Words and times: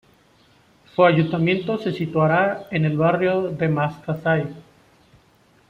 Su 0.95 1.05
ayuntamiento 1.05 1.77
se 1.77 1.93
situará 1.93 2.65
en 2.71 2.85
el 2.85 2.97
barrio 2.97 3.49
de 3.51 3.67
Magsaysay. 3.69 4.51